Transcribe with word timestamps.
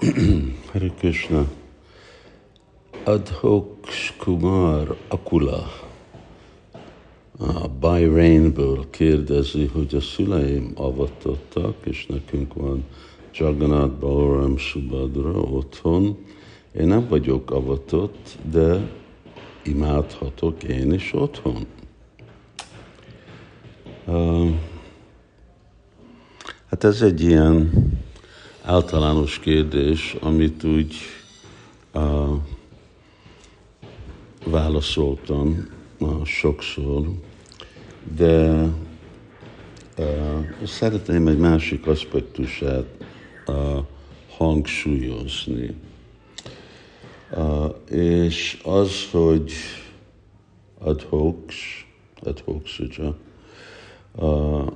Hare 0.72 0.88
Krishna. 0.98 1.46
Adhoks 3.04 4.14
Kumar 4.18 4.96
Akula 5.08 5.66
a 7.38 7.68
Bahrainből 7.80 8.90
kérdezi, 8.90 9.66
hogy 9.66 9.94
a 9.94 10.00
szüleim 10.00 10.72
avatottak, 10.74 11.74
és 11.84 12.06
nekünk 12.06 12.54
van 12.54 12.84
Jagannath 13.34 13.92
Balaram 13.92 14.56
Subhadra 14.56 15.40
otthon. 15.40 16.16
Én 16.72 16.86
nem 16.86 17.06
vagyok 17.08 17.50
avatott, 17.50 18.38
de 18.50 18.90
imádhatok 19.62 20.62
én 20.62 20.92
is 20.92 21.12
otthon. 21.14 21.66
Uh, 24.06 24.50
hát 26.66 26.84
ez 26.84 27.02
egy 27.02 27.20
ilyen 27.20 27.70
általános 28.70 29.38
kérdés, 29.38 30.16
amit 30.20 30.64
úgy 30.64 30.94
uh, 31.94 32.36
válaszoltam 34.44 35.68
uh, 35.98 36.24
sokszor, 36.24 37.08
de 38.16 38.68
uh, 39.98 40.64
szeretném 40.64 41.26
egy 41.26 41.38
másik 41.38 41.86
aspektusát 41.86 42.86
uh, 43.46 43.84
hangsúlyozni. 44.36 45.74
Uh, 47.30 47.74
és 47.90 48.60
az, 48.64 49.08
hogy 49.10 49.52
adhoks, 50.78 51.86
adhoks, 52.22 52.78
ugye, 52.78 53.08
uh, 54.14 54.66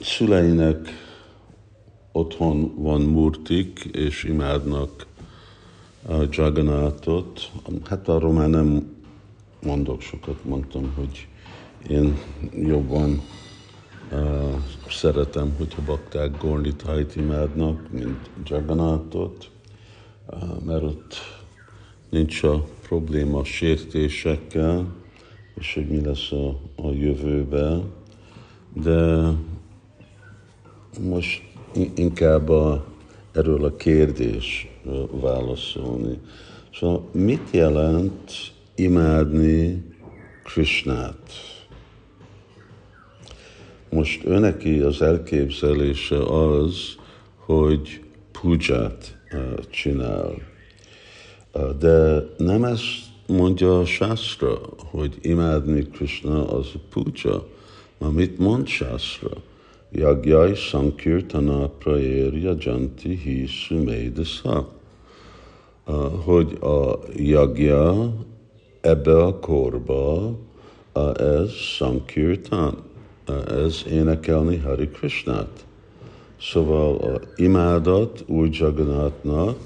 szüleinek 0.00 1.06
otthon 2.18 2.72
van 2.76 3.00
murtik, 3.00 3.88
és 3.92 4.24
imádnak 4.24 5.06
a 6.08 6.14
Jagannathot. 6.30 7.50
Hát 7.84 8.08
arról 8.08 8.32
már 8.32 8.48
nem 8.48 8.96
mondok 9.62 10.00
sokat, 10.00 10.44
mondtam, 10.44 10.92
hogy 10.94 11.28
én 11.88 12.18
jobban 12.52 13.22
uh, 14.12 14.54
szeretem, 14.88 15.54
hogyha 15.58 15.82
bakták 15.86 16.38
Gornitájt 16.38 17.16
imádnak, 17.16 17.92
mint 17.92 18.30
Jagannathot, 18.44 19.50
uh, 20.26 20.62
mert 20.64 20.82
ott 20.82 21.14
nincs 22.08 22.42
a 22.42 22.64
probléma 22.82 23.44
sértésekkel, 23.44 24.86
és 25.54 25.74
hogy 25.74 25.88
mi 25.88 26.00
lesz 26.00 26.32
a, 26.32 26.48
a 26.76 26.92
jövőben, 26.92 27.92
de 28.72 29.30
most 31.00 31.47
inkább 31.94 32.48
a, 32.48 32.84
erről 33.32 33.64
a 33.64 33.76
kérdés 33.76 34.68
válaszolni. 35.10 36.18
Szóval 36.74 37.08
mit 37.12 37.50
jelent 37.50 38.32
imádni 38.74 39.84
Krishnát? 40.44 41.32
Most 43.90 44.24
öneki 44.24 44.78
az 44.78 45.02
elképzelése 45.02 46.16
az, 46.22 46.96
hogy 47.36 48.02
puját 48.40 49.16
csinál. 49.70 50.34
De 51.78 52.24
nem 52.36 52.64
ezt 52.64 53.06
mondja 53.26 53.78
a 53.78 53.84
Shastra, 53.84 54.58
hogy 54.90 55.18
imádni 55.20 55.82
Krishna 55.82 56.48
az 56.48 56.66
a 56.74 56.78
puja. 56.90 57.46
Ma 57.98 58.10
mit 58.10 58.38
mond 58.38 58.66
Shastra? 58.66 59.30
Yagyai 59.90 60.54
Sankirtana 60.54 61.68
Praerya 61.68 62.54
Janti 62.58 63.14
Hi 63.16 63.46
Sumedasa. 63.46 64.68
Hogy 66.24 66.58
a 66.60 66.98
jagja 67.16 68.12
ebbe 68.80 69.22
a 69.22 69.38
korba 69.38 70.32
ez 71.16 71.50
Sankirtan, 71.50 72.76
ez 73.48 73.84
énekelni 73.90 74.56
Hari 74.56 74.88
Krishnát. 74.88 75.66
Szóval 76.40 76.96
a 76.96 77.20
imádat 77.36 78.24
új 78.26 78.48
Jagannatnak 78.52 79.58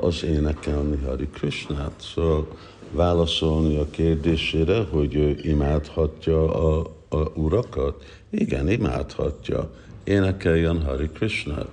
az 0.00 0.24
énekelni 0.24 0.98
Hari 1.04 1.28
Krishnát. 1.28 1.94
Szóval 2.00 2.46
válaszolni 2.92 3.76
a 3.76 3.90
kérdésére, 3.90 4.86
hogy 4.90 5.14
ő 5.14 5.38
imádhatja 5.42 6.54
a, 6.54 6.86
a 7.16 7.30
urakat? 7.34 8.04
Igen, 8.30 8.68
imádhatja. 8.68 9.70
Énekeljen 10.04 10.82
Hari 10.82 11.08
Krishna. 11.08 11.66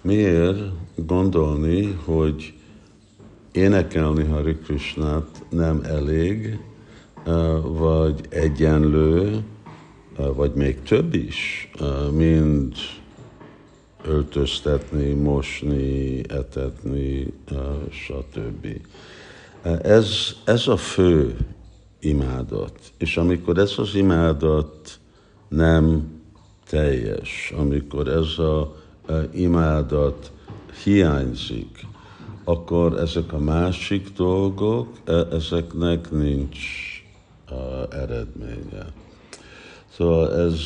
Miért 0.00 0.58
gondolni, 0.94 1.98
hogy 2.04 2.54
énekelni 3.52 4.24
Hari 4.24 4.56
Krishnát 4.56 5.44
nem 5.48 5.80
elég, 5.84 6.58
vagy 7.62 8.20
egyenlő, 8.28 9.42
vagy 10.16 10.52
még 10.54 10.82
több 10.82 11.14
is, 11.14 11.70
mint 12.12 12.76
öltöztetni, 14.04 15.12
mosni, 15.12 16.20
etetni, 16.28 17.26
stb. 17.90 18.66
Ez, 19.82 20.36
ez 20.44 20.66
a 20.66 20.76
fő 20.76 21.36
imádat. 22.00 22.78
És 22.98 23.16
amikor 23.16 23.58
ez 23.58 23.72
az 23.76 23.94
imádat 23.94 24.98
nem 25.48 26.14
teljes, 26.68 27.52
amikor 27.56 28.08
ez 28.08 28.38
a, 28.38 28.76
imádat 29.32 30.32
hiányzik, 30.84 31.86
akkor 32.44 32.98
ezek 32.98 33.32
a 33.32 33.38
másik 33.38 34.12
dolgok, 34.16 34.88
e, 35.04 35.12
ezeknek 35.12 36.10
nincs 36.10 36.58
uh, 37.50 38.00
eredménye. 38.02 38.86
Szóval 39.96 40.34
ez, 40.34 40.60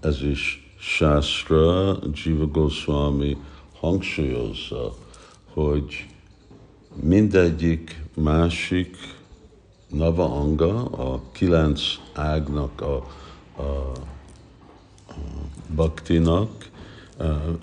ez 0.00 0.22
is 0.22 0.74
Shastra, 0.78 1.98
Jiva 2.12 2.46
Goswami 2.46 3.36
hangsúlyozza, 3.80 4.94
hogy 5.52 6.06
mindegyik 7.02 8.02
másik 8.14 8.96
Nava 9.96 10.24
Anga, 10.24 10.84
a 10.84 11.20
kilenc 11.32 11.82
ágnak 12.12 12.80
a, 12.80 13.06
a, 13.56 13.62
a 13.62 15.14
baktinak, 15.74 16.68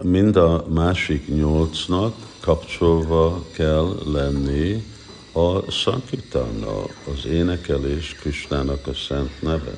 mind 0.01 0.35
a 0.35 0.65
másik 0.69 1.27
nyolcnak 1.27 2.15
kapcsolva 2.39 3.43
kell 3.51 3.95
lenni 4.05 4.83
a 5.31 5.71
szankirtánnal, 5.71 6.89
az 7.13 7.25
énekelés 7.25 8.15
Kristának 8.15 8.87
a 8.87 8.93
szent 8.93 9.41
neve. 9.41 9.73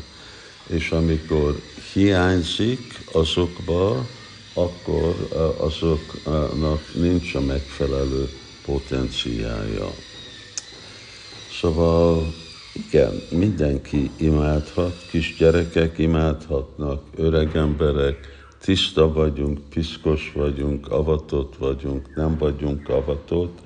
És 0.67 0.91
amikor 0.91 1.61
hiányzik 1.93 3.09
azokba, 3.13 4.05
akkor 4.53 5.27
azoknak 5.57 6.93
nincs 6.93 7.35
a 7.35 7.41
megfelelő 7.41 8.29
potenciája. 8.65 9.91
Szóval 11.59 12.33
igen, 12.75 13.13
mindenki 13.31 14.11
imádhat, 14.17 14.95
kisgyerekek 15.09 15.97
imádhatnak, 15.97 17.03
öreg 17.15 17.55
emberek, 17.55 18.17
tiszta 18.61 19.13
vagyunk, 19.13 19.59
piszkos 19.69 20.31
vagyunk, 20.35 20.91
avatott 20.91 21.55
vagyunk, 21.55 22.15
nem 22.15 22.37
vagyunk 22.37 22.89
avatott, 22.89 23.59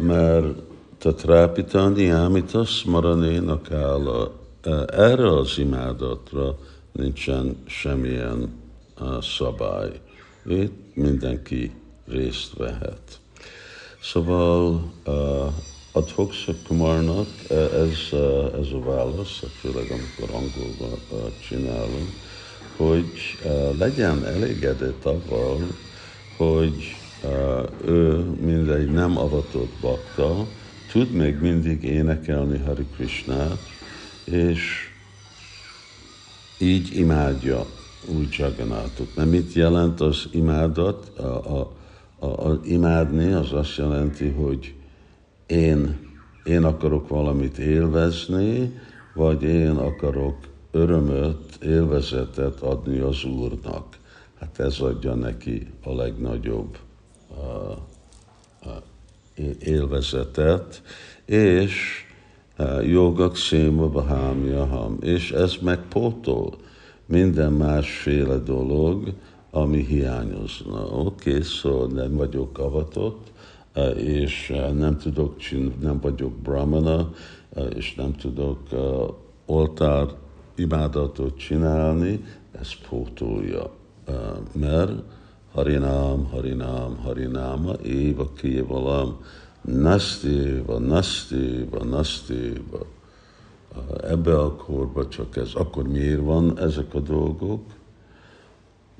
mert 0.00 0.46
tatrápitani 0.98 2.08
ámítasz 2.08 2.82
maranénak 2.82 3.70
áll. 3.72 4.30
Erre 4.86 5.36
az 5.36 5.58
imádatra 5.58 6.58
nincsen 6.92 7.56
semmilyen 7.66 8.52
szabály. 9.20 10.00
Itt 10.46 10.94
mindenki 10.94 11.72
részt 12.06 12.56
vehet. 12.56 13.20
Szóval 14.02 14.92
adhok 15.96 16.32
Kumarnak 16.66 17.28
ez, 17.50 18.18
ez 18.60 18.72
a 18.72 18.80
válasz, 18.84 19.42
főleg 19.60 19.90
amikor 19.90 20.34
angolban 20.34 20.98
csinálunk, 21.48 22.08
hogy 22.76 23.38
legyen 23.78 24.26
elégedett 24.26 25.04
avval, 25.04 25.58
hogy 26.36 26.96
ő 27.84 28.16
mindegy 28.40 28.90
nem 28.90 29.18
avatott 29.18 29.72
bakta, 29.80 30.46
tud 30.92 31.10
még 31.10 31.38
mindig 31.40 31.82
énekelni 31.82 32.58
Hari 32.58 32.86
Krishnát, 32.96 33.58
és 34.24 34.90
így 36.58 36.96
imádja 36.96 37.66
új 38.06 38.26
Jagannathot. 38.30 39.16
Mert 39.16 39.30
mit 39.30 39.52
jelent 39.52 40.00
az 40.00 40.28
imádat? 40.30 41.18
A, 41.18 41.22
a, 41.22 41.72
a, 42.18 42.26
a, 42.26 42.60
imádni 42.64 43.32
az 43.32 43.52
azt 43.52 43.76
jelenti, 43.76 44.28
hogy 44.28 44.74
én, 45.46 45.98
én 46.44 46.64
akarok 46.64 47.08
valamit 47.08 47.58
élvezni, 47.58 48.80
vagy 49.14 49.42
én 49.42 49.70
akarok 49.70 50.36
örömöt, 50.70 51.58
élvezetet 51.62 52.60
adni 52.60 52.98
az 52.98 53.24
Úrnak. 53.24 53.98
hát 54.38 54.58
ez 54.58 54.80
adja 54.80 55.14
neki 55.14 55.66
a 55.84 55.94
legnagyobb 55.94 56.78
uh, 57.28 57.76
élvezetet, 59.58 60.82
és 61.24 62.04
uh, 62.58 62.88
jogak 62.88 63.36
széma 63.36 63.88
bahámja 63.88 64.66
ham, 64.66 64.96
és 65.00 65.30
ez 65.30 65.54
megpótol 65.62 66.56
minden 67.06 67.52
másféle 67.52 68.36
dolog, 68.36 69.12
ami 69.50 69.84
hiányozna. 69.84 70.86
Oké, 70.86 71.30
okay, 71.30 71.42
szóval 71.42 71.86
nem 71.86 72.14
vagyok 72.14 72.58
avatott, 72.58 73.32
és 73.96 74.50
uh, 74.50 74.72
nem 74.72 74.98
tudok 74.98 75.36
nem 75.80 76.00
vagyok 76.00 76.32
brahmana, 76.32 77.10
és 77.74 77.94
nem 77.94 78.12
tudok 78.12 78.60
oltár 79.46 80.06
imádatot 80.54 81.38
csinálni, 81.38 82.24
ez 82.60 82.74
pótolja, 82.88 83.70
mert 84.52 84.92
Harinám, 85.52 86.24
Harinám, 86.30 86.96
Harináma, 86.96 87.72
Éva 87.72 88.32
Kévalam, 88.32 89.16
Nastéva, 89.60 90.78
Nastéva, 90.78 91.84
Nastéva. 91.84 92.86
Ebbe 94.02 94.38
a 94.38 94.54
korba 94.54 95.08
csak 95.08 95.36
ez. 95.36 95.54
Akkor 95.54 95.88
miért 95.88 96.20
van 96.20 96.58
ezek 96.58 96.94
a 96.94 97.00
dolgok? 97.00 97.62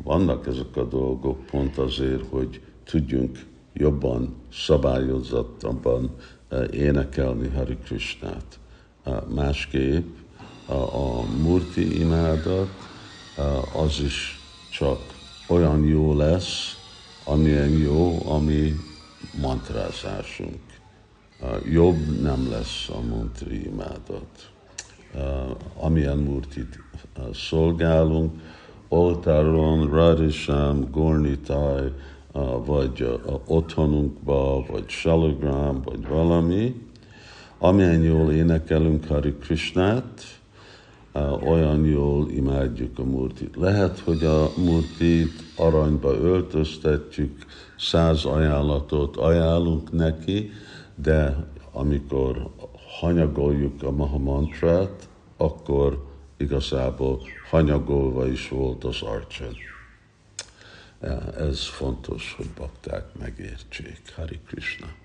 Vannak 0.05 0.47
ezek 0.47 0.77
a 0.77 0.85
dolgok 0.85 1.47
pont 1.47 1.79
azért, 1.79 2.27
hogy 2.29 2.61
tudjunk 2.85 3.39
jobban, 3.75 4.35
szabályozottabban 4.53 6.15
énekelni 6.71 7.49
Hari 7.49 7.77
Krishnát. 7.85 8.59
Másképp 9.35 10.17
a, 10.67 11.23
murti 11.43 12.01
imádat 12.01 12.69
az 13.77 14.01
is 14.01 14.41
csak 14.71 14.99
olyan 15.49 15.85
jó 15.85 16.17
lesz, 16.17 16.79
amilyen 17.25 17.71
jó, 17.71 18.31
ami 18.31 18.75
mantrázásunk. 19.41 20.61
Jobb 21.73 22.21
nem 22.21 22.51
lesz 22.51 22.89
a 22.89 23.01
murti 23.01 23.65
imádat. 23.65 24.51
Amilyen 25.75 26.19
murtit 26.19 26.79
szolgálunk, 27.33 28.41
oltáron, 28.89 29.91
Radisham, 29.91 30.91
Gornitáj, 30.91 31.93
vagy 32.65 33.21
otthonunkba, 33.47 34.65
vagy 34.71 34.89
Shalagram, 34.89 35.83
vagy 35.85 36.07
valami, 36.09 36.75
amilyen 37.59 38.03
jól 38.03 38.33
énekelünk 38.33 39.07
Hari 39.07 39.35
Krishnát, 39.35 40.23
olyan 41.47 41.85
jól 41.85 42.31
imádjuk 42.31 42.99
a 42.99 43.05
Murtit. 43.05 43.57
Lehet, 43.57 43.99
hogy 43.99 44.25
a 44.25 44.51
Murtit 44.57 45.33
aranyba 45.57 46.15
öltöztetjük, 46.15 47.45
száz 47.79 48.25
ajánlatot 48.25 49.17
ajánlunk 49.17 49.93
neki, 49.93 50.51
de 50.95 51.47
amikor 51.73 52.51
hanyagoljuk 53.01 53.83
a 53.83 53.91
Mahamantrát, 53.91 55.09
akkor 55.37 56.05
igazából 56.37 57.21
hanyagolva 57.51 58.27
is 58.27 58.49
volt 58.49 58.85
az 58.85 59.03
arcsen. 59.03 59.53
Ez 61.39 61.67
fontos, 61.67 62.35
hogy 62.37 62.49
bakták 62.49 63.15
megértsék. 63.19 64.13
Hari 64.15 64.41
Krishna. 64.47 65.04